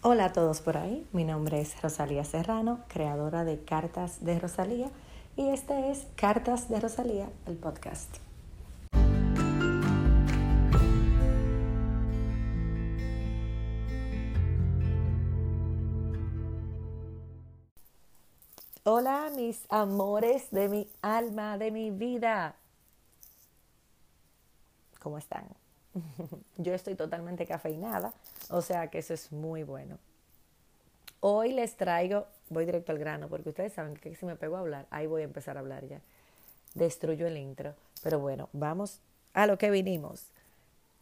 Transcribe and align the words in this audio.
Hola 0.00 0.26
a 0.26 0.32
todos 0.32 0.60
por 0.60 0.76
ahí, 0.76 1.08
mi 1.12 1.24
nombre 1.24 1.60
es 1.60 1.82
Rosalía 1.82 2.22
Serrano, 2.22 2.84
creadora 2.86 3.42
de 3.42 3.64
Cartas 3.64 4.24
de 4.24 4.38
Rosalía 4.38 4.92
y 5.34 5.48
este 5.48 5.90
es 5.90 6.06
Cartas 6.14 6.68
de 6.68 6.78
Rosalía, 6.78 7.28
el 7.46 7.56
podcast. 7.56 8.18
Hola 18.84 19.32
mis 19.34 19.66
amores 19.68 20.48
de 20.52 20.68
mi 20.68 20.88
alma, 21.02 21.58
de 21.58 21.72
mi 21.72 21.90
vida. 21.90 22.54
¿Cómo 25.00 25.18
están? 25.18 25.48
Yo 26.56 26.74
estoy 26.74 26.94
totalmente 26.94 27.46
cafeinada, 27.46 28.12
o 28.50 28.62
sea 28.62 28.88
que 28.88 28.98
eso 28.98 29.14
es 29.14 29.32
muy 29.32 29.62
bueno. 29.62 29.98
Hoy 31.20 31.52
les 31.52 31.76
traigo, 31.76 32.26
voy 32.48 32.64
directo 32.64 32.92
al 32.92 32.98
grano, 32.98 33.28
porque 33.28 33.48
ustedes 33.48 33.72
saben 33.72 33.94
que 33.94 34.14
si 34.14 34.24
me 34.24 34.36
pego 34.36 34.56
a 34.56 34.60
hablar, 34.60 34.86
ahí 34.90 35.06
voy 35.06 35.22
a 35.22 35.24
empezar 35.24 35.56
a 35.56 35.60
hablar 35.60 35.86
ya. 35.86 36.00
Destruyo 36.74 37.26
el 37.26 37.36
intro. 37.36 37.74
Pero 38.02 38.20
bueno, 38.20 38.48
vamos 38.52 39.00
a 39.34 39.46
lo 39.46 39.58
que 39.58 39.70
vinimos. 39.70 40.28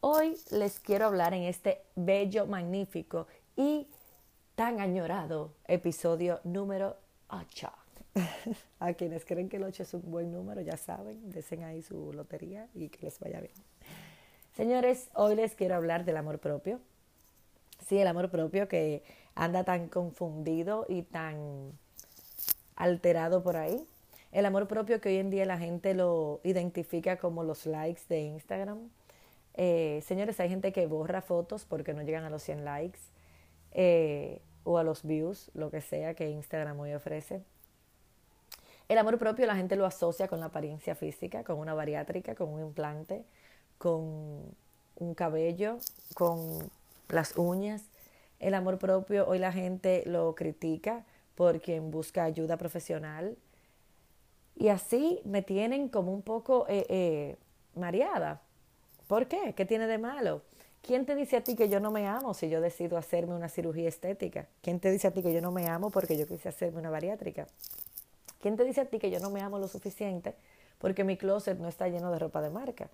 Hoy 0.01 0.37
les 0.51 0.81
quiero 0.81 1.07
hablar 1.07 1.35
en 1.35 1.43
este 1.43 1.83
bello, 1.97 2.47
magnífico 2.47 3.27
y 3.57 3.89
tan 4.55 4.81
añorado 4.81 5.53
episodio 5.67 6.41
número 6.45 6.97
8. 7.29 7.71
a 8.81 8.95
quienes 8.95 9.25
creen 9.25 9.49
que 9.49 9.57
el 9.57 9.65
8 9.65 9.83
es 9.83 9.95
un 9.95 10.11
buen 10.11 10.33
número, 10.33 10.61
ya 10.63 10.77
saben, 10.77 11.31
desen 11.31 11.65
ahí 11.65 11.83
su 11.83 12.13
lotería 12.13 12.69
y 12.75 12.89
que 12.89 13.05
les 13.05 13.19
vaya 13.21 13.41
bien. 13.41 13.53
Señores, 14.57 15.11
hoy 15.13 15.37
les 15.37 15.55
quiero 15.55 15.75
hablar 15.75 16.07
del 16.07 16.17
amor 16.17 16.39
propio. 16.39 16.81
Sí, 17.87 17.99
el 17.99 18.07
amor 18.07 18.31
propio 18.31 18.69
que 18.69 19.03
anda 19.35 19.65
tan 19.65 19.89
confundido 19.89 20.87
y 20.89 21.03
tan 21.03 21.73
alterado 22.75 23.43
por 23.43 23.59
ahí. 23.59 23.87
El 24.33 24.47
amor 24.47 24.67
propio 24.67 24.99
que 24.99 25.11
hoy 25.11 25.17
en 25.17 25.29
día 25.29 25.45
la 25.45 25.59
gente 25.59 25.93
lo 25.93 26.41
identifica 26.43 27.19
como 27.19 27.45
los 27.45 27.67
likes 27.67 28.01
de 28.09 28.23
Instagram. 28.23 28.89
Eh, 29.53 30.03
señores, 30.07 30.41
hay 30.41 30.49
gente 30.49 30.73
que 30.73 30.87
borra 30.87 31.21
fotos 31.21 31.67
porque 31.67 31.93
no 31.93 32.01
llegan 32.01 32.25
a 32.25 32.31
los 32.31 32.43
100 32.43 32.65
likes 32.65 33.01
eh, 33.73 34.41
o 34.65 34.79
a 34.79 34.85
los 34.85 35.03
views, 35.03 35.51
lo 35.53 35.71
que 35.71 35.83
sea 35.83 36.15
que 36.15 36.31
Instagram 36.31 36.81
hoy 36.81 36.95
ofrece. 36.95 37.43
El 38.89 38.97
amor 38.97 39.19
propio 39.19 39.45
la 39.45 39.57
gente 39.57 39.77
lo 39.77 39.85
asocia 39.85 40.29
con 40.29 40.41
la 40.41 40.47
apariencia 40.47 40.95
física, 40.95 41.45
con 41.45 41.59
una 41.59 41.75
bariátrica, 41.75 42.35
con 42.35 42.49
un 42.49 42.61
implante, 42.61 43.27
con 43.79 44.55
un 44.97 45.15
cabello, 45.15 45.79
con 46.15 46.71
las 47.09 47.37
uñas. 47.37 47.83
El 48.39 48.55
amor 48.55 48.79
propio, 48.79 49.27
hoy 49.27 49.39
la 49.39 49.53
gente 49.53 50.03
lo 50.07 50.35
critica 50.35 51.05
por 51.35 51.61
quien 51.61 51.91
busca 51.91 52.25
ayuda 52.25 52.57
profesional. 52.57 53.37
Y 54.57 54.69
así 54.69 55.21
me 55.25 55.43
tienen 55.43 55.89
como 55.89 56.13
un 56.13 56.23
poco 56.23 56.67
eh, 56.69 56.87
eh, 56.89 57.37
mareada. 57.75 58.41
¿Por 59.07 59.29
qué? 59.29 59.55
¿Qué 59.55 59.65
tiene 59.65 59.87
de 59.87 59.99
malo? 59.99 60.43
¿Quién 60.83 61.05
te 61.05 61.15
dice 61.15 61.37
a 61.37 61.43
ti 61.43 61.57
que 61.57 61.69
yo 61.69 61.81
no 61.81 61.91
me 61.91 62.07
amo 62.07 62.33
si 62.33 62.49
yo 62.49 62.61
decido 62.61 62.97
hacerme 62.97 63.35
una 63.35 63.49
cirugía 63.49 63.89
estética? 63.89 64.47
¿Quién 64.63 64.81
te 64.81 64.91
dice 64.91 65.09
a 65.09 65.11
ti 65.11 65.23
que 65.23 65.33
yo 65.33 65.41
no 65.41 65.51
me 65.51 65.67
amo 65.67 65.91
porque 65.91 66.17
yo 66.17 66.27
quise 66.27 66.49
hacerme 66.49 66.79
una 66.79 66.91
bariátrica? 66.91 67.47
¿Quién 68.41 68.57
te 68.57 68.65
dice 68.65 68.83
a 68.83 68.85
ti 68.85 68.99
que 68.99 69.11
yo 69.11 69.19
no 69.19 69.31
me 69.31 69.41
amo 69.41 69.59
lo 69.59 69.69
suficiente 69.69 70.35
porque 70.79 71.05
mi 71.05 71.17
closet 71.17 71.59
no 71.59 71.69
está 71.69 71.89
lleno 71.89 72.13
de 72.13 72.19
ropa 72.19 72.41
de 72.41 72.51
marca? 72.51 72.89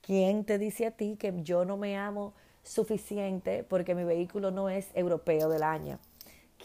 ¿Quién 0.00 0.44
te 0.44 0.58
dice 0.58 0.86
a 0.86 0.90
ti 0.90 1.16
que 1.18 1.32
yo 1.42 1.64
no 1.64 1.76
me 1.76 1.96
amo 1.96 2.34
suficiente 2.62 3.64
porque 3.64 3.94
mi 3.94 4.04
vehículo 4.04 4.50
no 4.50 4.68
es 4.68 4.88
europeo 4.94 5.48
del 5.48 5.62
año? 5.62 5.98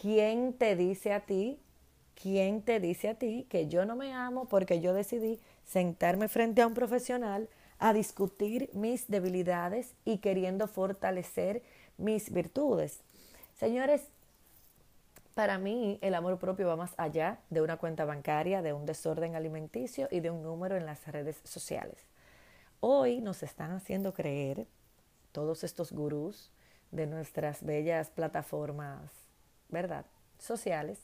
¿Quién 0.00 0.52
te 0.52 0.76
dice 0.76 1.12
a 1.12 1.20
ti? 1.20 1.58
¿Quién 2.20 2.62
te 2.62 2.80
dice 2.80 3.08
a 3.08 3.14
ti 3.14 3.46
que 3.48 3.68
yo 3.68 3.84
no 3.84 3.96
me 3.96 4.12
amo 4.12 4.46
porque 4.46 4.80
yo 4.80 4.94
decidí 4.94 5.40
sentarme 5.64 6.28
frente 6.28 6.62
a 6.62 6.66
un 6.66 6.74
profesional 6.74 7.48
a 7.78 7.92
discutir 7.92 8.70
mis 8.72 9.08
debilidades 9.08 9.94
y 10.04 10.18
queriendo 10.18 10.68
fortalecer 10.68 11.62
mis 11.98 12.32
virtudes? 12.32 13.00
Señores, 13.58 14.02
para 15.34 15.58
mí 15.58 15.98
el 16.00 16.14
amor 16.14 16.38
propio 16.38 16.68
va 16.68 16.76
más 16.76 16.92
allá 16.96 17.40
de 17.50 17.60
una 17.60 17.76
cuenta 17.76 18.04
bancaria, 18.04 18.62
de 18.62 18.72
un 18.72 18.86
desorden 18.86 19.34
alimenticio 19.34 20.08
y 20.10 20.20
de 20.20 20.30
un 20.30 20.42
número 20.42 20.76
en 20.76 20.86
las 20.86 21.06
redes 21.08 21.40
sociales. 21.44 21.96
Hoy 22.86 23.22
nos 23.22 23.42
están 23.42 23.72
haciendo 23.72 24.12
creer 24.12 24.66
todos 25.32 25.64
estos 25.64 25.90
gurús 25.90 26.50
de 26.90 27.06
nuestras 27.06 27.64
bellas 27.64 28.10
plataformas, 28.10 29.10
¿verdad? 29.70 30.04
Sociales, 30.38 30.98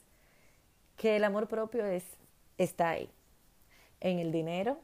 que 0.95 1.15
el 1.15 1.23
amor 1.23 1.47
propio 1.47 1.83
es, 1.87 2.03
está 2.59 2.91
ahí, 2.91 3.09
en 3.99 4.19
el 4.19 4.31
dinero, 4.31 4.79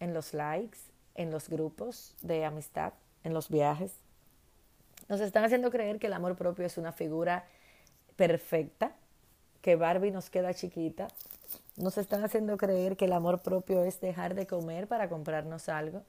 en 0.00 0.12
los 0.12 0.34
likes, 0.34 0.76
en 1.14 1.30
los 1.30 1.48
grupos 1.48 2.14
de 2.20 2.44
amistad, 2.44 2.92
en 3.22 3.32
los 3.32 3.48
viajes. 3.48 3.94
Nos 5.08 5.22
están 5.22 5.44
haciendo 5.44 5.70
creer 5.70 5.98
que 5.98 6.08
el 6.08 6.12
amor 6.12 6.36
propio 6.36 6.66
es 6.66 6.76
una 6.76 6.92
figura 6.92 7.46
perfecta, 8.16 8.94
que 9.62 9.76
Barbie 9.76 10.10
nos 10.10 10.28
queda 10.28 10.52
chiquita. 10.52 11.08
Nos 11.78 11.96
están 11.96 12.22
haciendo 12.22 12.58
creer 12.58 12.98
que 12.98 13.06
el 13.06 13.14
amor 13.14 13.40
propio 13.40 13.82
es 13.82 13.98
dejar 14.02 14.34
de 14.34 14.46
comer 14.46 14.88
para 14.88 15.08
comprarnos 15.08 15.70
algo 15.70 16.02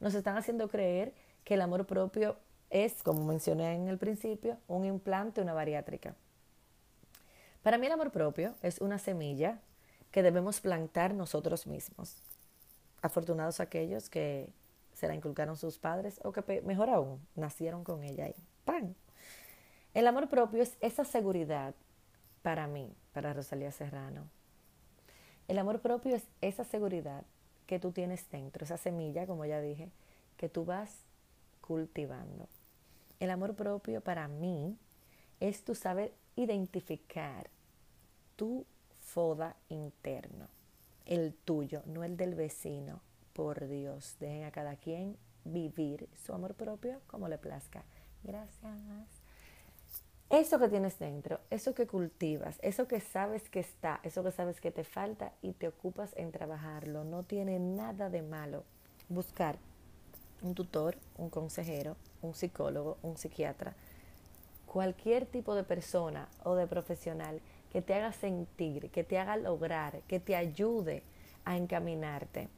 nos 0.00 0.14
están 0.14 0.36
haciendo 0.36 0.68
creer 0.68 1.14
que 1.44 1.54
el 1.54 1.60
amor 1.60 1.86
propio 1.86 2.36
es, 2.70 3.02
como 3.02 3.24
mencioné 3.24 3.74
en 3.74 3.88
el 3.88 3.98
principio, 3.98 4.58
un 4.66 4.84
implante, 4.84 5.40
una 5.40 5.52
bariátrica. 5.52 6.14
Para 7.62 7.78
mí 7.78 7.86
el 7.86 7.92
amor 7.92 8.10
propio 8.10 8.54
es 8.62 8.80
una 8.80 8.98
semilla 8.98 9.60
que 10.10 10.22
debemos 10.22 10.60
plantar 10.60 11.14
nosotros 11.14 11.66
mismos. 11.66 12.22
Afortunados 13.02 13.60
aquellos 13.60 14.08
que 14.08 14.52
se 14.94 15.08
la 15.08 15.14
inculcaron 15.14 15.56
sus 15.56 15.78
padres 15.78 16.20
o 16.24 16.32
que, 16.32 16.62
mejor 16.62 16.90
aún, 16.90 17.20
nacieron 17.34 17.84
con 17.84 18.02
ella 18.02 18.28
y 18.28 18.34
¡pam! 18.64 18.94
El 19.94 20.06
amor 20.06 20.28
propio 20.28 20.62
es 20.62 20.76
esa 20.80 21.04
seguridad 21.04 21.74
para 22.42 22.66
mí, 22.66 22.94
para 23.12 23.32
Rosalía 23.32 23.72
Serrano. 23.72 24.28
El 25.48 25.58
amor 25.58 25.80
propio 25.80 26.14
es 26.14 26.24
esa 26.40 26.64
seguridad 26.64 27.24
que 27.70 27.78
tú 27.78 27.92
tienes 27.92 28.28
dentro, 28.32 28.64
esa 28.64 28.76
semilla, 28.76 29.28
como 29.28 29.44
ya 29.44 29.60
dije, 29.60 29.92
que 30.36 30.48
tú 30.48 30.64
vas 30.64 31.04
cultivando. 31.60 32.48
El 33.20 33.30
amor 33.30 33.54
propio 33.54 34.00
para 34.00 34.26
mí 34.26 34.76
es 35.38 35.62
tu 35.62 35.76
saber 35.76 36.12
identificar 36.34 37.48
tu 38.34 38.66
foda 38.98 39.54
interno, 39.68 40.48
el 41.06 41.32
tuyo, 41.32 41.84
no 41.86 42.02
el 42.02 42.16
del 42.16 42.34
vecino. 42.34 43.02
Por 43.34 43.68
Dios, 43.68 44.16
dejen 44.18 44.42
a 44.42 44.50
cada 44.50 44.74
quien 44.74 45.16
vivir 45.44 46.08
su 46.16 46.34
amor 46.34 46.54
propio 46.54 47.00
como 47.06 47.28
le 47.28 47.38
plazca. 47.38 47.84
Gracias. 48.24 49.19
Eso 50.30 50.60
que 50.60 50.68
tienes 50.68 50.96
dentro, 51.00 51.40
eso 51.50 51.74
que 51.74 51.88
cultivas, 51.88 52.60
eso 52.62 52.86
que 52.86 53.00
sabes 53.00 53.48
que 53.48 53.58
está, 53.58 53.98
eso 54.04 54.22
que 54.22 54.30
sabes 54.30 54.60
que 54.60 54.70
te 54.70 54.84
falta 54.84 55.32
y 55.42 55.54
te 55.54 55.66
ocupas 55.66 56.12
en 56.16 56.30
trabajarlo, 56.30 57.02
no 57.02 57.24
tiene 57.24 57.58
nada 57.58 58.10
de 58.10 58.22
malo 58.22 58.62
buscar 59.08 59.58
un 60.40 60.54
tutor, 60.54 60.96
un 61.18 61.30
consejero, 61.30 61.96
un 62.22 62.34
psicólogo, 62.34 62.96
un 63.02 63.16
psiquiatra, 63.16 63.74
cualquier 64.66 65.26
tipo 65.26 65.56
de 65.56 65.64
persona 65.64 66.28
o 66.44 66.54
de 66.54 66.68
profesional 66.68 67.40
que 67.72 67.82
te 67.82 67.94
haga 67.94 68.12
sentir, 68.12 68.88
que 68.90 69.02
te 69.02 69.18
haga 69.18 69.36
lograr, 69.36 70.00
que 70.02 70.20
te 70.20 70.36
ayude 70.36 71.02
a 71.44 71.56
encaminarte 71.56 72.48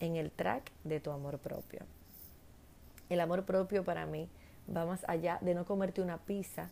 en 0.00 0.16
el 0.16 0.30
track 0.30 0.70
de 0.84 1.00
tu 1.00 1.10
amor 1.10 1.38
propio. 1.38 1.80
El 3.08 3.20
amor 3.20 3.46
propio 3.46 3.84
para 3.84 4.04
mí 4.04 4.28
va 4.68 4.84
más 4.84 5.02
allá 5.08 5.38
de 5.40 5.54
no 5.54 5.64
comerte 5.64 6.02
una 6.02 6.18
pizza 6.18 6.68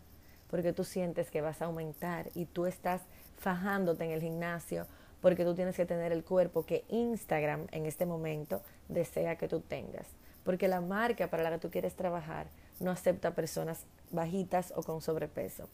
porque 0.54 0.72
tú 0.72 0.84
sientes 0.84 1.32
que 1.32 1.40
vas 1.40 1.60
a 1.60 1.64
aumentar 1.64 2.28
y 2.36 2.44
tú 2.46 2.66
estás 2.66 3.02
fajándote 3.38 4.04
en 4.04 4.12
el 4.12 4.20
gimnasio 4.20 4.86
porque 5.20 5.44
tú 5.44 5.52
tienes 5.56 5.74
que 5.74 5.84
tener 5.84 6.12
el 6.12 6.22
cuerpo 6.22 6.64
que 6.64 6.84
Instagram 6.90 7.66
en 7.72 7.86
este 7.86 8.06
momento 8.06 8.62
desea 8.88 9.34
que 9.34 9.48
tú 9.48 9.58
tengas. 9.58 10.06
Porque 10.44 10.68
la 10.68 10.80
marca 10.80 11.28
para 11.28 11.42
la 11.42 11.50
que 11.50 11.58
tú 11.58 11.72
quieres 11.72 11.96
trabajar 11.96 12.46
no 12.78 12.92
acepta 12.92 13.34
personas 13.34 13.84
bajitas 14.12 14.72
o 14.76 14.84
con 14.84 15.00
sobrepeso. 15.00 15.68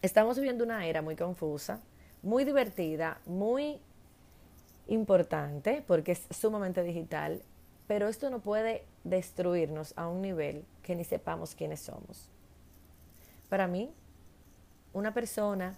Estamos 0.00 0.36
viviendo 0.36 0.64
una 0.64 0.86
era 0.86 1.02
muy 1.02 1.14
confusa, 1.14 1.78
muy 2.22 2.42
divertida, 2.44 3.20
muy 3.26 3.82
importante 4.86 5.84
porque 5.86 6.12
es 6.12 6.26
sumamente 6.30 6.82
digital, 6.82 7.42
pero 7.86 8.08
esto 8.08 8.30
no 8.30 8.38
puede 8.38 8.86
destruirnos 9.04 9.92
a 9.98 10.08
un 10.08 10.22
nivel 10.22 10.64
que 10.82 10.96
ni 10.96 11.04
sepamos 11.04 11.54
quiénes 11.54 11.80
somos. 11.80 12.31
Para 13.52 13.66
mí, 13.66 13.92
una 14.94 15.12
persona 15.12 15.76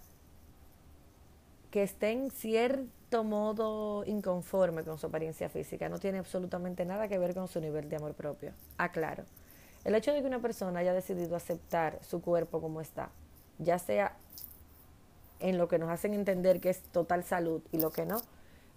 que 1.71 1.83
esté 1.83 2.11
en 2.11 2.31
cierto 2.31 3.25
modo 3.25 4.05
inconforme 4.05 4.85
con 4.85 4.97
su 4.97 5.07
apariencia 5.07 5.49
física 5.49 5.89
no 5.89 5.99
tiene 5.99 6.19
absolutamente 6.19 6.85
nada 6.85 7.09
que 7.09 7.17
ver 7.17 7.33
con 7.33 7.49
su 7.49 7.59
nivel 7.59 7.89
de 7.89 7.97
amor 7.97 8.13
propio. 8.13 8.53
Aclaro. 8.77 9.25
El 9.83 9.93
hecho 9.93 10.13
de 10.13 10.21
que 10.21 10.27
una 10.27 10.39
persona 10.39 10.79
haya 10.79 10.93
decidido 10.93 11.35
aceptar 11.35 11.99
su 12.01 12.21
cuerpo 12.21 12.61
como 12.61 12.79
está, 12.79 13.09
ya 13.59 13.77
sea 13.77 14.15
en 15.41 15.57
lo 15.57 15.67
que 15.67 15.77
nos 15.77 15.89
hacen 15.89 16.13
entender 16.13 16.61
que 16.61 16.69
es 16.69 16.79
total 16.93 17.25
salud 17.25 17.61
y 17.73 17.79
lo 17.79 17.91
que 17.91 18.05
no, 18.05 18.21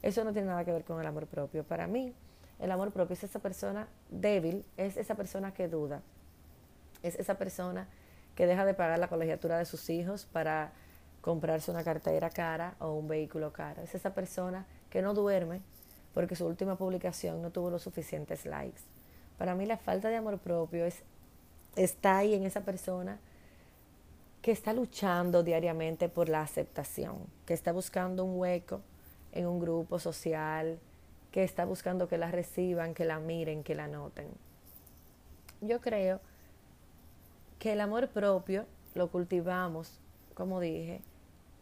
eso 0.03 0.25
no 0.25 0.33
tiene 0.33 0.49
nada 0.49 0.65
que 0.65 0.73
ver 0.73 0.83
con 0.83 1.01
el 1.01 1.07
amor 1.07 1.29
propio. 1.29 1.63
Para 1.63 1.87
mí, 1.87 2.13
el 2.59 2.73
amor 2.73 2.91
propio 2.91 3.15
es 3.15 3.23
esa 3.23 3.39
persona 3.39 3.87
débil, 4.11 4.65
es 4.77 4.97
esa 4.97 5.15
persona 5.15 5.55
que 5.55 5.69
duda, 5.69 6.03
es 7.05 7.15
esa 7.15 7.39
persona 7.39 7.87
que 8.39 8.47
deja 8.47 8.65
de 8.65 8.73
pagar 8.73 9.01
la 9.01 9.09
colegiatura 9.09 9.59
de 9.59 9.65
sus 9.65 9.91
hijos 9.91 10.25
para 10.25 10.71
comprarse 11.23 11.73
una 11.73 11.83
cartera 11.83 12.31
cara 12.31 12.77
o 12.79 12.93
un 12.93 13.09
vehículo 13.09 13.53
caro. 13.53 13.83
Es 13.83 13.97
esa 13.97 14.15
persona 14.15 14.65
que 14.91 15.03
no 15.03 15.13
duerme 15.13 15.61
porque 16.15 16.37
su 16.37 16.47
última 16.47 16.77
publicación 16.77 17.43
no 17.43 17.51
tuvo 17.51 17.69
los 17.69 17.83
suficientes 17.83 18.47
likes. 18.47 18.81
Para 19.39 19.57
mí 19.57 19.67
la 19.67 19.77
falta 19.77 20.09
de 20.09 20.15
amor 20.15 20.39
propio 20.39 20.85
es 20.85 21.03
está 21.75 22.19
ahí 22.19 22.33
en 22.33 22.45
esa 22.45 22.61
persona 22.61 23.19
que 24.41 24.53
está 24.53 24.73
luchando 24.73 25.43
diariamente 25.43 26.09
por 26.09 26.29
la 26.29 26.43
aceptación, 26.43 27.17
que 27.45 27.55
está 27.55 27.73
buscando 27.73 28.25
un 28.25 28.39
hueco 28.39 28.83
en 29.33 29.49
un 29.49 29.59
grupo 29.59 29.99
social, 29.99 30.79
que 31.33 31.43
está 31.43 31.65
buscando 31.65 32.07
que 32.07 32.19
la 32.19 32.31
reciban, 32.31 32.95
que 32.95 33.05
la 33.05 33.19
miren, 33.19 33.65
que 33.65 33.75
la 33.75 33.89
noten. 33.89 34.29
Yo 35.61 35.81
creo 35.81 36.21
que 37.59 37.73
el 37.73 37.81
amor 37.81 38.09
propio 38.09 38.67
lo 38.95 39.11
cultivamos, 39.11 40.01
como 40.35 40.61
dije, 40.61 41.03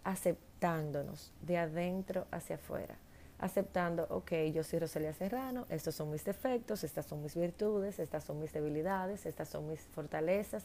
aceptándonos 0.04 1.32
de 1.43 1.58
adentro 1.58 2.26
hacia 2.31 2.56
afuera. 2.56 2.96
Aceptando, 3.38 4.06
ok, 4.08 4.32
yo 4.54 4.62
soy 4.62 4.78
Rosalía 4.78 5.12
Serrano, 5.12 5.66
estos 5.69 5.94
son 5.94 6.10
mis 6.10 6.25
defectos, 6.25 6.84
estas 6.84 7.06
son 7.06 7.22
mis 7.22 7.34
virtudes, 7.34 7.98
estas 7.98 8.25
son 8.25 8.40
mis 8.40 8.52
debilidades, 8.52 9.26
estas 9.26 9.48
son 9.48 9.69
mis 9.69 9.81
fortalezas, 9.81 10.64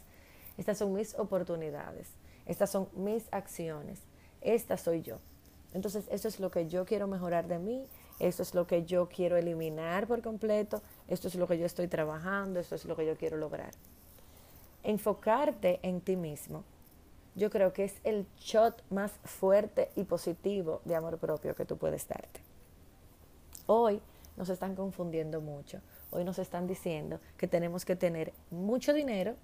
estas 0.57 0.77
son 0.77 0.93
mis 0.93 1.15
oportunidades, 1.15 2.07
estas 2.45 2.69
son 2.69 2.87
mis 2.93 3.27
acciones, 3.33 3.99
esta 4.41 4.77
soy 4.77 5.01
yo. 5.01 5.19
Entonces, 5.73 6.05
eso 6.11 6.27
es 6.27 6.39
lo 6.39 6.51
que 6.51 6.67
yo 6.67 6.85
quiero 6.85 7.07
mejorar 7.07 7.47
de 7.47 7.59
mí, 7.59 7.87
eso 8.19 8.43
es 8.43 8.53
lo 8.53 8.67
que 8.67 8.85
yo 8.85 9.09
quiero 9.09 9.35
eliminar 9.35 10.07
por 10.07 10.21
completo, 10.21 10.81
esto 11.07 11.27
es 11.27 11.35
lo 11.35 11.47
que 11.47 11.57
yo 11.57 11.65
estoy 11.65 11.87
trabajando, 11.87 12.59
esto 12.59 12.75
es 12.75 12.85
lo 12.85 12.95
que 12.95 13.05
yo 13.05 13.17
quiero 13.17 13.37
lograr. 13.37 13.71
Enfocarte 14.83 15.79
en 15.83 16.01
ti 16.01 16.15
mismo, 16.15 16.63
yo 17.35 17.49
creo 17.49 17.71
que 17.71 17.83
es 17.83 17.95
el 18.03 18.25
shot 18.37 18.83
más 18.89 19.11
fuerte 19.23 19.89
y 19.95 20.03
positivo 20.03 20.81
de 20.85 20.95
amor 20.95 21.17
propio 21.17 21.55
que 21.55 21.65
tú 21.65 21.77
puedes 21.77 22.07
darte. 22.07 22.41
Hoy 23.67 24.01
nos 24.37 24.49
están 24.49 24.75
confundiendo 24.75 25.39
mucho. 25.39 25.81
Hoy 26.09 26.23
nos 26.23 26.39
están 26.39 26.67
diciendo 26.67 27.19
que 27.37 27.47
tenemos 27.47 27.85
que 27.85 27.95
tener 27.95 28.33
mucho 28.49 28.91
dinero, 28.93 29.35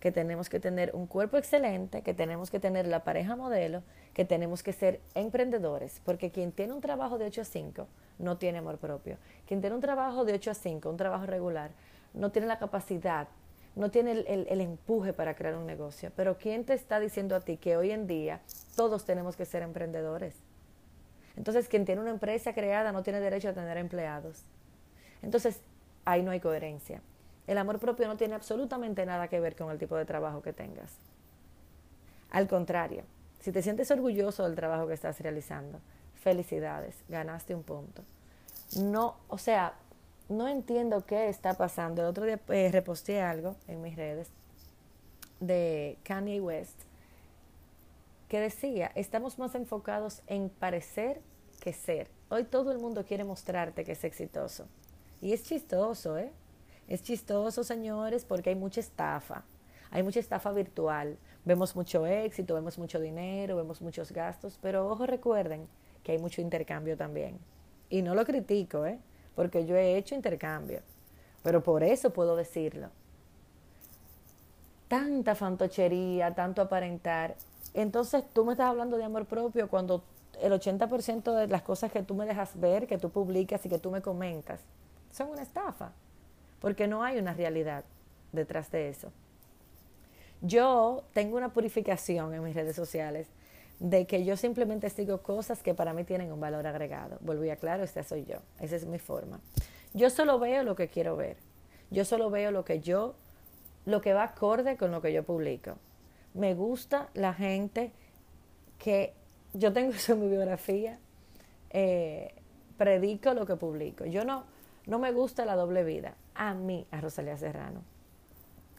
que 0.00 0.12
tenemos 0.12 0.48
que 0.48 0.60
tener 0.60 0.94
un 0.94 1.06
cuerpo 1.06 1.36
excelente, 1.36 2.02
que 2.02 2.14
tenemos 2.14 2.50
que 2.50 2.60
tener 2.60 2.86
la 2.86 3.04
pareja 3.04 3.36
modelo, 3.36 3.82
que 4.12 4.24
tenemos 4.24 4.62
que 4.62 4.72
ser 4.72 5.00
emprendedores, 5.14 6.00
porque 6.04 6.30
quien 6.30 6.52
tiene 6.52 6.74
un 6.74 6.80
trabajo 6.80 7.18
de 7.18 7.26
8 7.26 7.40
a 7.40 7.44
5 7.44 7.86
no 8.18 8.38
tiene 8.38 8.58
amor 8.58 8.78
propio. 8.78 9.18
Quien 9.46 9.60
tiene 9.60 9.74
un 9.74 9.82
trabajo 9.82 10.24
de 10.24 10.34
8 10.34 10.50
a 10.50 10.54
5, 10.54 10.90
un 10.90 10.96
trabajo 10.96 11.26
regular, 11.26 11.70
no 12.12 12.30
tiene 12.30 12.46
la 12.46 12.58
capacidad, 12.58 13.28
no 13.76 13.90
tiene 13.90 14.12
el, 14.12 14.46
el, 14.48 14.60
empuje 14.60 15.12
para 15.12 15.34
crear 15.34 15.56
un 15.56 15.66
negocio. 15.66 16.12
Pero 16.16 16.38
¿quién 16.38 16.64
te 16.64 16.74
está 16.74 17.00
diciendo 17.00 17.34
a 17.34 17.40
ti 17.40 17.56
que 17.56 17.76
hoy 17.76 17.90
en 17.90 18.06
día 18.06 18.40
todos 18.76 19.04
tenemos 19.04 19.36
que 19.36 19.44
ser 19.44 19.62
emprendedores? 19.62 20.34
Entonces, 21.36 21.68
quien 21.68 21.84
tiene 21.84 22.00
una 22.00 22.10
empresa 22.10 22.54
creada 22.54 22.92
no 22.92 23.02
tiene 23.02 23.20
derecho 23.20 23.48
a 23.48 23.52
tener 23.52 23.76
empleados. 23.76 24.42
Entonces, 25.22 25.60
ahí 26.04 26.22
no 26.22 26.30
hay 26.30 26.40
coherencia. 26.40 27.02
El 27.46 27.58
amor 27.58 27.78
propio 27.78 28.06
no 28.06 28.16
tiene 28.16 28.34
absolutamente 28.34 29.04
nada 29.04 29.28
que 29.28 29.40
ver 29.40 29.56
con 29.56 29.70
el 29.70 29.78
tipo 29.78 29.96
de 29.96 30.04
trabajo 30.04 30.42
que 30.42 30.52
tengas. 30.52 30.92
Al 32.30 32.48
contrario, 32.48 33.02
si 33.40 33.52
te 33.52 33.62
sientes 33.62 33.90
orgulloso 33.90 34.44
del 34.44 34.54
trabajo 34.54 34.86
que 34.86 34.94
estás 34.94 35.20
realizando, 35.20 35.80
felicidades, 36.14 36.96
ganaste 37.08 37.54
un 37.54 37.62
punto. 37.62 38.02
No, 38.78 39.16
o 39.28 39.38
sea, 39.38 39.74
no 40.34 40.48
entiendo 40.48 41.04
qué 41.06 41.28
está 41.28 41.54
pasando. 41.54 42.02
El 42.02 42.08
otro 42.08 42.24
día 42.24 42.40
eh, 42.48 42.70
reposté 42.70 43.20
algo 43.20 43.56
en 43.68 43.80
mis 43.80 43.96
redes 43.96 44.30
de 45.40 45.98
Kanye 46.02 46.40
West 46.40 46.82
que 48.28 48.40
decía, 48.40 48.90
estamos 48.94 49.38
más 49.38 49.54
enfocados 49.54 50.22
en 50.26 50.48
parecer 50.48 51.20
que 51.60 51.72
ser. 51.72 52.08
Hoy 52.30 52.44
todo 52.44 52.72
el 52.72 52.78
mundo 52.78 53.04
quiere 53.04 53.22
mostrarte 53.24 53.84
que 53.84 53.92
es 53.92 54.02
exitoso. 54.02 54.66
Y 55.20 55.32
es 55.32 55.44
chistoso, 55.44 56.18
¿eh? 56.18 56.32
Es 56.88 57.02
chistoso, 57.02 57.64
señores, 57.64 58.24
porque 58.24 58.50
hay 58.50 58.56
mucha 58.56 58.80
estafa. 58.80 59.44
Hay 59.90 60.02
mucha 60.02 60.20
estafa 60.20 60.52
virtual. 60.52 61.16
Vemos 61.44 61.76
mucho 61.76 62.06
éxito, 62.06 62.54
vemos 62.54 62.78
mucho 62.78 62.98
dinero, 62.98 63.56
vemos 63.56 63.80
muchos 63.80 64.10
gastos, 64.10 64.58
pero 64.60 64.88
ojo 64.88 65.06
recuerden 65.06 65.68
que 66.02 66.12
hay 66.12 66.18
mucho 66.18 66.40
intercambio 66.40 66.96
también. 66.96 67.38
Y 67.88 68.02
no 68.02 68.14
lo 68.14 68.24
critico, 68.24 68.84
¿eh? 68.86 68.98
Porque 69.34 69.66
yo 69.66 69.76
he 69.76 69.96
hecho 69.96 70.14
intercambio, 70.14 70.80
pero 71.42 71.62
por 71.62 71.82
eso 71.82 72.10
puedo 72.10 72.36
decirlo. 72.36 72.88
Tanta 74.88 75.34
fantochería, 75.34 76.34
tanto 76.34 76.62
aparentar. 76.62 77.34
Entonces 77.72 78.24
tú 78.32 78.44
me 78.44 78.52
estás 78.52 78.68
hablando 78.68 78.96
de 78.96 79.04
amor 79.04 79.26
propio 79.26 79.68
cuando 79.68 80.04
el 80.40 80.52
80% 80.52 81.34
de 81.34 81.48
las 81.48 81.62
cosas 81.62 81.92
que 81.92 82.02
tú 82.02 82.14
me 82.14 82.26
dejas 82.26 82.58
ver, 82.58 82.86
que 82.86 82.98
tú 82.98 83.10
publicas 83.10 83.64
y 83.66 83.68
que 83.68 83.78
tú 83.78 83.90
me 83.90 84.02
comentas, 84.02 84.60
son 85.10 85.30
una 85.30 85.42
estafa, 85.42 85.92
porque 86.60 86.86
no 86.86 87.02
hay 87.02 87.18
una 87.18 87.34
realidad 87.34 87.84
detrás 88.32 88.70
de 88.70 88.88
eso. 88.88 89.12
Yo 90.40 91.04
tengo 91.12 91.36
una 91.36 91.52
purificación 91.52 92.34
en 92.34 92.44
mis 92.44 92.54
redes 92.54 92.76
sociales 92.76 93.28
de 93.80 94.06
que 94.06 94.24
yo 94.24 94.36
simplemente 94.36 94.88
sigo 94.90 95.22
cosas 95.22 95.62
que 95.62 95.74
para 95.74 95.92
mí 95.92 96.04
tienen 96.04 96.32
un 96.32 96.40
valor 96.40 96.66
agregado. 96.66 97.18
Volví 97.20 97.50
a 97.50 97.56
claro, 97.56 97.82
esta 97.82 98.02
soy 98.02 98.24
yo, 98.24 98.38
esa 98.60 98.76
es 98.76 98.86
mi 98.86 98.98
forma. 98.98 99.40
Yo 99.92 100.10
solo 100.10 100.38
veo 100.38 100.62
lo 100.62 100.74
que 100.74 100.88
quiero 100.88 101.16
ver. 101.16 101.36
Yo 101.90 102.04
solo 102.04 102.30
veo 102.30 102.50
lo 102.50 102.64
que 102.64 102.80
yo, 102.80 103.14
lo 103.84 104.00
que 104.00 104.14
va 104.14 104.24
acorde 104.24 104.76
con 104.76 104.90
lo 104.90 105.00
que 105.00 105.12
yo 105.12 105.22
publico. 105.22 105.76
Me 106.34 106.54
gusta 106.54 107.08
la 107.14 107.34
gente 107.34 107.92
que 108.78 109.14
yo 109.52 109.72
tengo 109.72 109.92
eso 109.94 110.14
en 110.14 110.20
mi 110.20 110.28
biografía, 110.28 110.98
eh, 111.70 112.34
predico 112.76 113.34
lo 113.34 113.46
que 113.46 113.56
publico. 113.56 114.04
Yo 114.04 114.24
no, 114.24 114.44
no 114.86 114.98
me 114.98 115.12
gusta 115.12 115.44
la 115.44 115.56
doble 115.56 115.84
vida. 115.84 116.14
A 116.34 116.54
mí, 116.54 116.86
a 116.90 117.00
Rosalía 117.00 117.36
Serrano. 117.36 117.82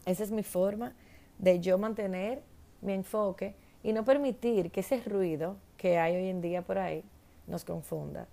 Esa 0.06 0.24
es 0.24 0.32
mi 0.32 0.44
forma 0.44 0.94
de 1.40 1.60
yo 1.60 1.78
mantener 1.78 2.44
mi 2.82 2.94
enfoque 2.94 3.56
y 3.86 3.94
no 3.94 4.04
permitir 4.04 4.72
que 4.72 4.80
ese 4.80 5.00
ruido 5.02 5.58
que 5.78 6.00
hay 6.00 6.16
hoy 6.16 6.30
en 6.30 6.42
día 6.42 6.64
por 6.64 6.80
ahí 6.80 7.04
nos 7.46 7.64
confunda. 7.64 8.26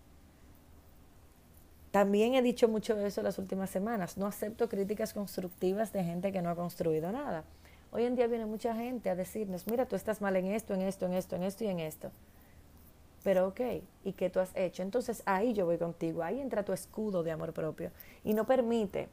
También 1.90 2.34
he 2.34 2.40
dicho 2.40 2.68
mucho 2.68 2.96
de 2.96 3.06
eso 3.06 3.20
las 3.20 3.38
últimas 3.38 3.68
semanas. 3.68 4.16
No 4.16 4.24
acepto 4.24 4.70
críticas 4.70 5.12
constructivas 5.12 5.92
de 5.92 6.04
gente 6.04 6.32
que 6.32 6.40
no 6.40 6.48
ha 6.48 6.56
construido 6.56 7.12
nada. 7.12 7.44
Hoy 7.90 8.04
en 8.04 8.16
día 8.16 8.28
viene 8.28 8.46
mucha 8.46 8.74
gente 8.74 9.10
a 9.10 9.14
decirnos, 9.14 9.66
mira, 9.66 9.84
tú 9.84 9.94
estás 9.94 10.22
mal 10.22 10.36
en 10.36 10.46
esto, 10.46 10.72
en 10.72 10.80
esto, 10.80 11.04
en 11.04 11.12
esto, 11.12 11.36
en 11.36 11.42
esto 11.42 11.64
y 11.64 11.66
en 11.66 11.80
esto. 11.80 12.10
Pero 13.22 13.48
ok, 13.48 13.60
¿y 14.04 14.12
qué 14.12 14.30
tú 14.30 14.40
has 14.40 14.56
hecho? 14.56 14.82
Entonces 14.82 15.22
ahí 15.26 15.52
yo 15.52 15.66
voy 15.66 15.76
contigo, 15.76 16.22
ahí 16.22 16.40
entra 16.40 16.64
tu 16.64 16.72
escudo 16.72 17.22
de 17.22 17.30
amor 17.30 17.52
propio. 17.52 17.90
Y 18.24 18.32
no 18.32 18.46
permite 18.46 19.10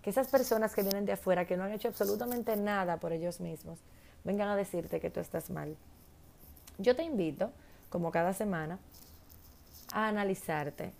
que 0.00 0.08
esas 0.08 0.28
personas 0.28 0.74
que 0.74 0.80
vienen 0.80 1.04
de 1.04 1.12
afuera, 1.12 1.44
que 1.44 1.58
no 1.58 1.64
han 1.64 1.72
hecho 1.72 1.88
absolutamente 1.88 2.56
nada 2.56 2.96
por 2.96 3.12
ellos 3.12 3.40
mismos, 3.40 3.78
vengan 4.24 4.48
a 4.48 4.56
decirte 4.56 5.00
que 5.00 5.10
tú 5.10 5.20
estás 5.20 5.50
mal. 5.50 5.76
Yo 6.78 6.96
te 6.96 7.02
invito, 7.02 7.50
como 7.90 8.10
cada 8.10 8.32
semana, 8.32 8.78
a 9.92 10.08
analizarte, 10.08 10.92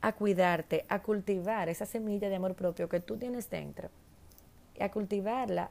a 0.00 0.12
cuidarte, 0.12 0.84
a 0.88 1.02
cultivar 1.02 1.68
esa 1.68 1.86
semilla 1.86 2.28
de 2.28 2.36
amor 2.36 2.54
propio 2.54 2.88
que 2.88 3.00
tú 3.00 3.16
tienes 3.16 3.50
dentro, 3.50 3.90
y 4.74 4.82
a 4.82 4.90
cultivarla, 4.90 5.70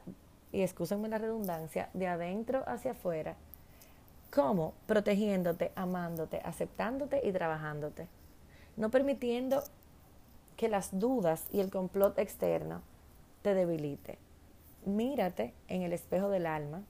y 0.52 0.62
excúsenme 0.62 1.08
la 1.08 1.18
redundancia, 1.18 1.88
de 1.94 2.06
adentro 2.06 2.62
hacia 2.66 2.92
afuera. 2.92 3.36
¿Cómo? 4.30 4.74
Protegiéndote, 4.86 5.72
amándote, 5.74 6.40
aceptándote 6.44 7.20
y 7.26 7.32
trabajándote. 7.32 8.08
No 8.76 8.90
permitiendo 8.90 9.62
que 10.56 10.68
las 10.68 10.98
dudas 10.98 11.46
y 11.52 11.60
el 11.60 11.70
complot 11.70 12.18
externo 12.18 12.80
te 13.42 13.54
debilite. 13.54 14.18
Mírate 14.84 15.54
en 15.68 15.82
el 15.82 15.92
espejo 15.92 16.28
del 16.28 16.46
alma 16.46 16.82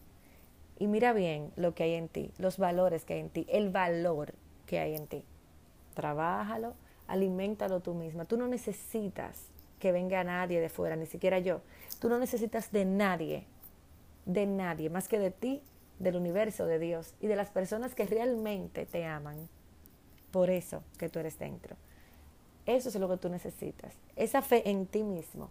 y 0.79 0.87
mira 0.87 1.13
bien 1.13 1.53
lo 1.57 1.75
que 1.75 1.85
hay 1.85 1.95
en 1.95 2.09
ti, 2.09 2.33
los 2.39 2.59
valores 2.59 3.05
que 3.05 3.15
hay 3.15 3.21
en 3.21 3.31
ti, 3.31 3.47
el 3.49 3.71
valor 3.71 4.35
que 4.67 4.79
hay 4.79 4.95
en 4.95 5.07
ti. 5.07 5.25
Trabájalo, 5.95 6.75
aliméntalo 7.07 7.81
tú 7.81 7.95
misma. 7.95 8.25
Tú 8.25 8.37
no 8.37 8.49
necesitas 8.49 9.47
que 9.79 9.93
venga 9.93 10.25
nadie 10.25 10.61
de 10.61 10.69
fuera, 10.69 10.97
ni 10.97 11.07
siquiera 11.07 11.39
yo. 11.39 11.61
Tú 12.01 12.09
no 12.09 12.19
necesitas 12.19 12.73
de 12.73 12.85
nadie, 12.85 13.47
de 14.25 14.47
nadie, 14.47 14.91
más 14.91 15.09
que 15.09 15.19
de 15.19 15.31
ti, 15.31 15.63
del 15.99 16.17
universo, 16.17 16.67
de 16.67 16.79
Dios 16.79 17.15
y 17.21 17.27
de 17.27 17.37
las 17.37 17.51
personas 17.51 17.95
que 17.95 18.07
realmente 18.07 18.87
te 18.87 19.05
aman. 19.05 19.49
Por 20.31 20.51
eso 20.51 20.83
que 20.99 21.09
tú 21.09 21.19
eres 21.19 21.39
dentro. 21.39 21.77
Eso 22.65 22.89
es 22.89 22.95
lo 22.95 23.09
que 23.09 23.17
tú 23.19 23.29
necesitas. 23.29 23.95
Esa 24.17 24.41
fe 24.41 24.69
en 24.71 24.87
ti 24.87 25.03
mismo. 25.03 25.51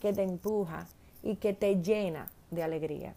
que 0.00 0.12
te 0.12 0.22
empuja 0.22 0.86
y 1.26 1.36
que 1.36 1.52
te 1.52 1.82
llena 1.82 2.28
de 2.52 2.62
alegría. 2.62 3.14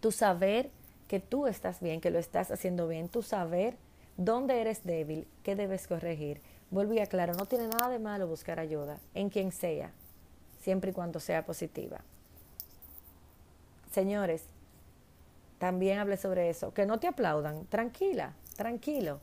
Tu 0.00 0.12
saber 0.12 0.70
que 1.08 1.18
tú 1.18 1.48
estás 1.48 1.80
bien, 1.80 2.00
que 2.00 2.10
lo 2.10 2.18
estás 2.18 2.52
haciendo 2.52 2.86
bien, 2.86 3.08
tu 3.08 3.22
saber 3.22 3.76
dónde 4.16 4.60
eres 4.60 4.84
débil, 4.84 5.26
qué 5.42 5.56
debes 5.56 5.88
corregir. 5.88 6.40
Vuelvo 6.70 6.94
y 6.94 7.00
aclaro, 7.00 7.34
no 7.34 7.46
tiene 7.46 7.66
nada 7.66 7.88
de 7.88 7.98
malo 7.98 8.28
buscar 8.28 8.60
ayuda 8.60 9.00
en 9.14 9.30
quien 9.30 9.50
sea, 9.50 9.90
siempre 10.60 10.92
y 10.92 10.94
cuando 10.94 11.18
sea 11.18 11.44
positiva. 11.44 12.02
Señores, 13.90 14.44
también 15.58 15.98
hablé 15.98 16.18
sobre 16.18 16.50
eso, 16.50 16.72
que 16.72 16.86
no 16.86 17.00
te 17.00 17.08
aplaudan, 17.08 17.66
tranquila, 17.66 18.34
tranquilo. 18.56 19.18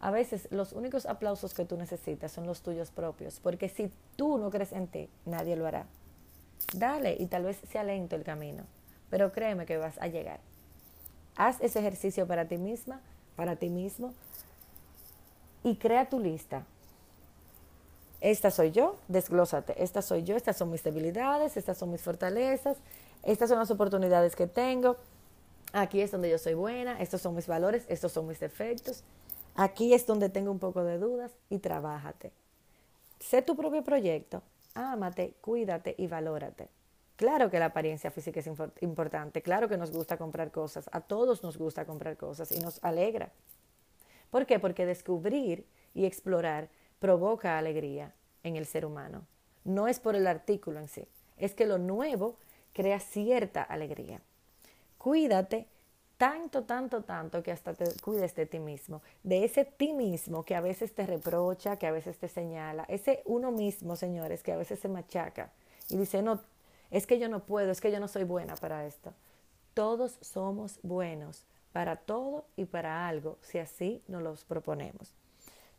A 0.00 0.10
veces 0.10 0.48
los 0.50 0.72
únicos 0.72 1.06
aplausos 1.06 1.54
que 1.54 1.64
tú 1.64 1.76
necesitas 1.76 2.32
son 2.32 2.46
los 2.46 2.62
tuyos 2.62 2.90
propios, 2.90 3.38
porque 3.38 3.68
si 3.68 3.92
tú 4.16 4.38
no 4.38 4.50
crees 4.50 4.72
en 4.72 4.88
ti, 4.88 5.08
nadie 5.24 5.54
lo 5.54 5.66
hará. 5.66 5.86
Dale 6.74 7.16
y 7.18 7.26
tal 7.26 7.44
vez 7.44 7.58
sea 7.70 7.84
lento 7.84 8.16
el 8.16 8.24
camino, 8.24 8.64
pero 9.10 9.32
créeme 9.32 9.66
que 9.66 9.76
vas 9.76 9.96
a 10.00 10.08
llegar. 10.08 10.40
Haz 11.36 11.60
ese 11.60 11.78
ejercicio 11.78 12.26
para 12.26 12.48
ti 12.48 12.58
misma, 12.58 13.00
para 13.36 13.56
ti 13.56 13.68
mismo, 13.68 14.14
y 15.62 15.76
crea 15.76 16.08
tu 16.08 16.20
lista. 16.20 16.64
Esta 18.20 18.50
soy 18.50 18.70
yo, 18.70 18.96
desglósate. 19.08 19.82
Esta 19.82 20.00
soy 20.02 20.22
yo, 20.22 20.36
estas 20.36 20.56
son 20.56 20.70
mis 20.70 20.82
debilidades, 20.82 21.56
estas 21.56 21.76
son 21.76 21.90
mis 21.90 22.00
fortalezas, 22.00 22.78
estas 23.22 23.48
son 23.48 23.58
las 23.58 23.70
oportunidades 23.70 24.34
que 24.34 24.46
tengo. 24.46 24.96
Aquí 25.72 26.00
es 26.00 26.10
donde 26.10 26.30
yo 26.30 26.38
soy 26.38 26.54
buena, 26.54 27.00
estos 27.00 27.20
son 27.20 27.34
mis 27.34 27.46
valores, 27.46 27.84
estos 27.88 28.12
son 28.12 28.26
mis 28.26 28.40
defectos. 28.40 29.04
Aquí 29.54 29.92
es 29.92 30.06
donde 30.06 30.28
tengo 30.28 30.50
un 30.50 30.58
poco 30.58 30.84
de 30.84 30.98
dudas 30.98 31.32
y 31.50 31.58
trabájate. 31.58 32.32
Sé 33.20 33.42
tu 33.42 33.56
propio 33.56 33.82
proyecto, 33.82 34.42
ámate, 34.76 35.34
cuídate 35.40 35.94
y 35.98 36.06
valórate. 36.06 36.68
Claro 37.16 37.50
que 37.50 37.58
la 37.58 37.66
apariencia 37.66 38.10
física 38.10 38.40
es 38.40 38.50
importante, 38.80 39.40
claro 39.40 39.68
que 39.68 39.78
nos 39.78 39.90
gusta 39.90 40.18
comprar 40.18 40.50
cosas, 40.50 40.88
a 40.92 41.00
todos 41.00 41.42
nos 41.42 41.56
gusta 41.56 41.86
comprar 41.86 42.18
cosas 42.18 42.52
y 42.52 42.58
nos 42.60 42.82
alegra. 42.84 43.32
¿Por 44.30 44.44
qué? 44.44 44.58
Porque 44.58 44.84
descubrir 44.84 45.66
y 45.94 46.04
explorar 46.04 46.68
provoca 46.98 47.56
alegría 47.56 48.14
en 48.42 48.56
el 48.56 48.66
ser 48.66 48.84
humano. 48.84 49.26
No 49.64 49.88
es 49.88 49.98
por 49.98 50.14
el 50.14 50.26
artículo 50.26 50.78
en 50.78 50.88
sí, 50.88 51.08
es 51.38 51.54
que 51.54 51.64
lo 51.64 51.78
nuevo 51.78 52.36
crea 52.74 53.00
cierta 53.00 53.62
alegría. 53.62 54.20
Cuídate 54.98 55.68
tanto, 56.16 56.64
tanto, 56.64 57.02
tanto 57.02 57.42
que 57.42 57.52
hasta 57.52 57.74
te 57.74 57.84
cuides 58.00 58.34
de 58.34 58.46
ti 58.46 58.58
mismo, 58.58 59.02
de 59.22 59.44
ese 59.44 59.64
ti 59.64 59.92
mismo 59.92 60.44
que 60.44 60.54
a 60.54 60.60
veces 60.60 60.94
te 60.94 61.06
reprocha, 61.06 61.76
que 61.76 61.86
a 61.86 61.92
veces 61.92 62.18
te 62.18 62.28
señala, 62.28 62.84
ese 62.88 63.22
uno 63.26 63.52
mismo, 63.52 63.96
señores, 63.96 64.42
que 64.42 64.52
a 64.52 64.56
veces 64.56 64.80
se 64.80 64.88
machaca 64.88 65.52
y 65.88 65.96
dice, 65.96 66.22
no, 66.22 66.40
es 66.90 67.06
que 67.06 67.18
yo 67.18 67.28
no 67.28 67.44
puedo, 67.44 67.70
es 67.70 67.80
que 67.80 67.92
yo 67.92 68.00
no 68.00 68.08
soy 68.08 68.24
buena 68.24 68.56
para 68.56 68.86
esto. 68.86 69.12
Todos 69.74 70.18
somos 70.22 70.78
buenos 70.82 71.44
para 71.72 71.96
todo 71.96 72.46
y 72.56 72.64
para 72.64 73.06
algo, 73.06 73.36
si 73.42 73.58
así 73.58 74.02
nos 74.08 74.22
los 74.22 74.44
proponemos. 74.44 75.14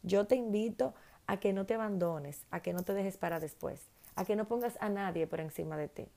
Yo 0.03 0.27
te 0.27 0.36
invito 0.36 0.94
a 1.25 1.39
que 1.39 1.53
no 1.53 1.65
te 1.65 1.74
abandones, 1.74 2.46
a 2.51 2.60
que 2.62 2.74
no 2.74 2.84
te 2.84 2.94
dejes 2.94 3.17
para 3.17 3.39
después, 3.39 3.82
a 4.15 4.24
que 4.24 4.36
no 4.36 4.48
pongas 4.48 4.77
a 4.79 4.89
nadie 4.89 5.25
por 5.25 5.39
encima 5.39 5.75
de 5.77 5.88
ti. 5.88 6.08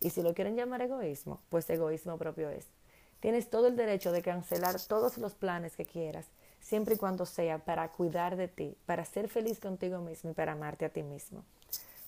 Y 0.00 0.10
si 0.10 0.22
lo 0.22 0.32
quieren 0.32 0.56
llamar 0.56 0.80
egoísmo, 0.80 1.40
pues 1.50 1.68
egoísmo 1.68 2.16
propio 2.16 2.48
es. 2.48 2.66
Tienes 3.20 3.50
todo 3.50 3.66
el 3.66 3.76
derecho 3.76 4.12
de 4.12 4.22
cancelar 4.22 4.80
todos 4.80 5.18
los 5.18 5.34
planes 5.34 5.76
que 5.76 5.86
quieras, 5.86 6.26
siempre 6.60 6.94
y 6.94 6.98
cuando 6.98 7.26
sea 7.26 7.58
para 7.58 7.88
cuidar 7.92 8.36
de 8.36 8.48
ti, 8.48 8.76
para 8.86 9.04
ser 9.04 9.28
feliz 9.28 9.60
contigo 9.60 10.00
mismo 10.00 10.30
y 10.30 10.34
para 10.34 10.52
amarte 10.52 10.84
a 10.84 10.90
ti 10.90 11.02
mismo. 11.02 11.44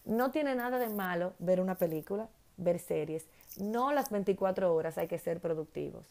No 0.04 0.30
tiene 0.30 0.54
nada 0.54 0.78
de 0.78 0.88
malo 0.88 1.34
ver 1.38 1.60
una 1.60 1.76
película, 1.76 2.28
ver 2.56 2.78
series. 2.78 3.26
No 3.58 3.92
las 3.92 4.10
24 4.10 4.74
horas 4.74 4.98
hay 4.98 5.08
que 5.08 5.18
ser 5.18 5.40
productivos. 5.40 6.06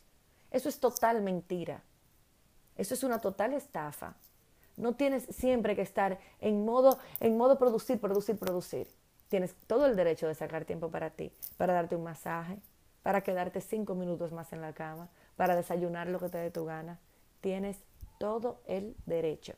Eso 0.52 0.70
es 0.70 0.80
total 0.80 1.22
mentira. 1.22 1.84
Eso 2.76 2.94
es 2.94 3.04
una 3.04 3.20
total 3.20 3.54
estafa. 3.54 4.16
No 4.78 4.96
tienes 4.96 5.24
siempre 5.32 5.76
que 5.76 5.82
estar 5.82 6.20
en 6.40 6.64
modo, 6.64 7.00
en 7.20 7.38
modo 7.38 7.58
producir, 7.58 8.00
producir, 8.00 8.38
producir. 8.38 8.88
Tienes 9.28 9.56
todo 9.66 9.88
el 9.88 9.96
derecho 9.96 10.28
de 10.28 10.36
sacar 10.36 10.66
tiempo 10.66 10.90
para 10.90 11.10
ti, 11.10 11.32
para 11.58 11.74
darte 11.74 11.96
un 11.96 12.04
masaje, 12.04 12.60
para 13.04 13.22
quedarte 13.22 13.62
cinco 13.62 13.96
minutos 13.96 14.32
más 14.32 14.52
en 14.54 14.62
la 14.62 14.74
cama, 14.74 15.10
para 15.36 15.56
desayunar 15.56 16.08
lo 16.08 16.20
que 16.20 16.30
te 16.30 16.38
dé 16.38 16.52
tu 16.52 16.66
gana. 16.66 17.00
Tienes 17.42 17.78
todo 18.18 18.62
el 18.66 18.96
derecho. 19.06 19.54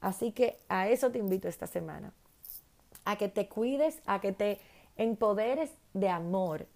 Así 0.00 0.32
que 0.32 0.58
a 0.68 0.88
eso 0.88 1.10
te 1.10 1.18
invito 1.18 1.48
esta 1.48 1.66
semana. 1.66 2.12
A 3.04 3.16
que 3.16 3.28
te 3.28 3.48
cuides, 3.48 4.00
a 4.06 4.20
que 4.20 4.32
te 4.32 4.58
empoderes 4.96 5.70
de 5.94 6.08
amor, 6.08 6.66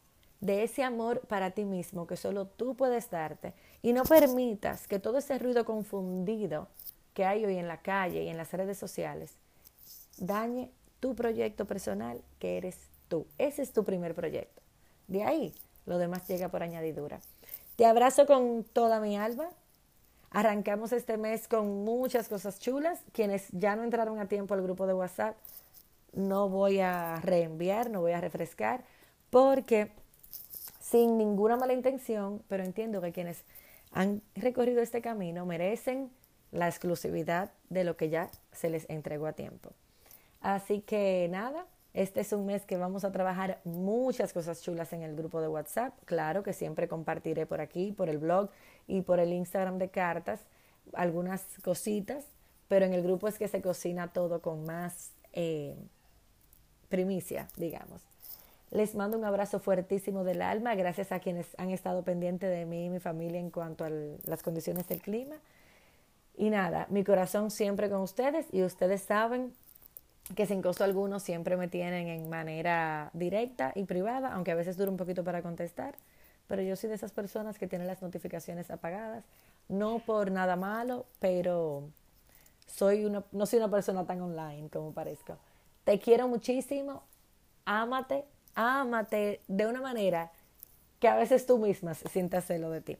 de 0.40 0.62
ese 0.62 0.82
amor 0.82 1.20
para 1.20 1.50
ti 1.50 1.64
mismo 1.64 2.06
que 2.06 2.16
solo 2.16 2.46
tú 2.46 2.76
puedes 2.76 3.10
darte. 3.10 3.54
Y 3.82 3.92
no 3.92 4.04
permitas 4.04 4.86
que 4.86 4.98
todo 4.98 5.18
ese 5.18 5.38
ruido 5.38 5.64
confundido 5.64 6.68
que 7.14 7.24
hay 7.24 7.44
hoy 7.44 7.56
en 7.56 7.68
la 7.68 7.80
calle 7.82 8.22
y 8.22 8.28
en 8.28 8.36
las 8.36 8.52
redes 8.52 8.78
sociales 8.78 9.34
dañe 10.18 10.70
tu 11.00 11.14
proyecto 11.14 11.66
personal 11.66 12.22
que 12.38 12.56
eres 12.56 12.78
tú. 13.08 13.26
Ese 13.38 13.62
es 13.62 13.72
tu 13.72 13.84
primer 13.84 14.14
proyecto. 14.14 14.62
De 15.08 15.24
ahí 15.24 15.54
lo 15.86 15.98
demás 15.98 16.26
llega 16.28 16.48
por 16.48 16.62
añadidura. 16.62 17.20
Te 17.76 17.86
abrazo 17.86 18.26
con 18.26 18.64
toda 18.64 19.00
mi 19.00 19.16
alma. 19.16 19.48
Arrancamos 20.30 20.92
este 20.92 21.16
mes 21.16 21.48
con 21.48 21.84
muchas 21.84 22.28
cosas 22.28 22.58
chulas. 22.58 23.00
Quienes 23.12 23.48
ya 23.52 23.76
no 23.76 23.84
entraron 23.84 24.18
a 24.18 24.26
tiempo 24.26 24.54
al 24.54 24.62
grupo 24.62 24.86
de 24.86 24.94
WhatsApp, 24.94 25.36
no 26.12 26.48
voy 26.48 26.80
a 26.80 27.20
reenviar, 27.22 27.90
no 27.90 28.00
voy 28.00 28.12
a 28.12 28.20
refrescar, 28.20 28.84
porque 29.30 29.90
sin 30.80 31.18
ninguna 31.18 31.56
mala 31.56 31.72
intención, 31.72 32.42
pero 32.48 32.64
entiendo 32.64 33.00
que 33.00 33.12
quienes 33.12 33.42
han 33.92 34.22
recorrido 34.34 34.82
este 34.82 35.00
camino 35.00 35.46
merecen 35.46 36.10
la 36.52 36.68
exclusividad 36.68 37.50
de 37.68 37.84
lo 37.84 37.96
que 37.96 38.08
ya 38.08 38.30
se 38.52 38.70
les 38.70 38.88
entregó 38.88 39.26
a 39.26 39.32
tiempo. 39.32 39.72
Así 40.40 40.80
que 40.80 41.28
nada, 41.30 41.66
este 41.96 42.20
es 42.20 42.32
un 42.34 42.44
mes 42.44 42.66
que 42.66 42.76
vamos 42.76 43.04
a 43.04 43.10
trabajar 43.10 43.58
muchas 43.64 44.34
cosas 44.34 44.60
chulas 44.60 44.92
en 44.92 45.02
el 45.02 45.16
grupo 45.16 45.40
de 45.40 45.48
WhatsApp. 45.48 45.94
Claro 46.04 46.42
que 46.42 46.52
siempre 46.52 46.88
compartiré 46.88 47.46
por 47.46 47.62
aquí, 47.62 47.90
por 47.90 48.10
el 48.10 48.18
blog 48.18 48.50
y 48.86 49.00
por 49.00 49.18
el 49.18 49.32
Instagram 49.32 49.78
de 49.78 49.88
cartas 49.88 50.44
algunas 50.92 51.42
cositas, 51.64 52.26
pero 52.68 52.84
en 52.84 52.92
el 52.92 53.02
grupo 53.02 53.28
es 53.28 53.38
que 53.38 53.48
se 53.48 53.62
cocina 53.62 54.12
todo 54.12 54.42
con 54.42 54.64
más 54.64 55.12
eh, 55.32 55.74
primicia, 56.90 57.48
digamos. 57.56 58.02
Les 58.70 58.94
mando 58.94 59.16
un 59.16 59.24
abrazo 59.24 59.58
fuertísimo 59.58 60.22
del 60.22 60.42
alma, 60.42 60.74
gracias 60.74 61.12
a 61.12 61.20
quienes 61.20 61.46
han 61.58 61.70
estado 61.70 62.02
pendientes 62.02 62.50
de 62.50 62.66
mí 62.66 62.84
y 62.84 62.90
mi 62.90 63.00
familia 63.00 63.40
en 63.40 63.50
cuanto 63.50 63.84
a 63.84 63.90
las 63.90 64.42
condiciones 64.42 64.86
del 64.86 65.00
clima. 65.00 65.36
Y 66.36 66.50
nada, 66.50 66.86
mi 66.90 67.04
corazón 67.04 67.50
siempre 67.50 67.88
con 67.88 68.02
ustedes 68.02 68.52
y 68.52 68.64
ustedes 68.64 69.00
saben 69.00 69.54
que 70.34 70.46
sin 70.46 70.62
costo 70.62 70.84
alguno 70.84 71.20
siempre 71.20 71.56
me 71.56 71.68
tienen 71.68 72.08
en 72.08 72.28
manera 72.28 73.10
directa 73.12 73.72
y 73.74 73.84
privada, 73.84 74.32
aunque 74.34 74.50
a 74.50 74.56
veces 74.56 74.76
dura 74.76 74.90
un 74.90 74.96
poquito 74.96 75.22
para 75.22 75.42
contestar, 75.42 75.94
pero 76.48 76.62
yo 76.62 76.76
soy 76.76 76.88
de 76.88 76.96
esas 76.96 77.12
personas 77.12 77.58
que 77.58 77.66
tienen 77.66 77.86
las 77.86 78.02
notificaciones 78.02 78.70
apagadas, 78.70 79.24
no 79.68 79.98
por 80.00 80.30
nada 80.30 80.56
malo, 80.56 81.06
pero 81.20 81.88
soy 82.66 83.04
una, 83.04 83.24
no 83.32 83.46
soy 83.46 83.58
una 83.58 83.70
persona 83.70 84.04
tan 84.04 84.20
online 84.20 84.68
como 84.70 84.92
parezco. 84.92 85.36
Te 85.84 85.98
quiero 85.98 86.28
muchísimo, 86.28 87.04
ámate, 87.64 88.24
ámate 88.54 89.40
de 89.46 89.66
una 89.66 89.80
manera 89.80 90.32
que 90.98 91.08
a 91.08 91.16
veces 91.16 91.46
tú 91.46 91.58
misma 91.58 91.94
sientas 91.94 92.46
celo 92.46 92.70
de 92.70 92.80
ti. 92.80 92.98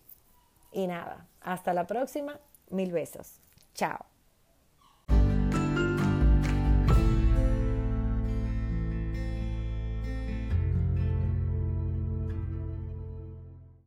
Y 0.73 0.87
nada, 0.87 1.27
hasta 1.41 1.73
la 1.73 1.87
próxima, 1.87 2.39
mil 2.71 2.93
besos. 2.93 3.41
Chao. 3.75 4.16